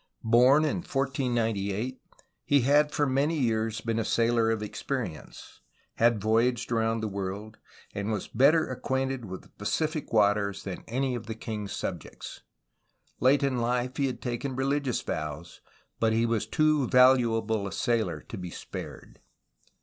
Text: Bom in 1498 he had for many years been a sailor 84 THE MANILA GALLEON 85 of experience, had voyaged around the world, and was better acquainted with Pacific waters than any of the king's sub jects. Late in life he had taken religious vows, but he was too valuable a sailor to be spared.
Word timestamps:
Bom 0.23 0.65
in 0.65 0.77
1498 0.77 2.01
he 2.43 2.61
had 2.61 2.91
for 2.91 3.05
many 3.05 3.37
years 3.37 3.81
been 3.81 3.99
a 3.99 4.03
sailor 4.03 4.49
84 4.49 4.49
THE 4.49 4.49
MANILA 4.49 4.57
GALLEON 4.57 5.25
85 5.25 5.25
of 5.27 5.29
experience, 5.43 5.59
had 5.97 6.19
voyaged 6.23 6.71
around 6.71 7.01
the 7.01 7.07
world, 7.07 7.57
and 7.93 8.11
was 8.11 8.27
better 8.27 8.65
acquainted 8.71 9.25
with 9.25 9.55
Pacific 9.59 10.11
waters 10.11 10.63
than 10.63 10.83
any 10.87 11.13
of 11.13 11.27
the 11.27 11.35
king's 11.35 11.73
sub 11.73 11.99
jects. 11.99 12.39
Late 13.19 13.43
in 13.43 13.59
life 13.59 13.97
he 13.97 14.07
had 14.07 14.23
taken 14.23 14.55
religious 14.55 15.03
vows, 15.03 15.61
but 15.99 16.13
he 16.13 16.25
was 16.25 16.47
too 16.47 16.87
valuable 16.87 17.67
a 17.67 17.71
sailor 17.71 18.21
to 18.21 18.37
be 18.39 18.49
spared. 18.49 19.19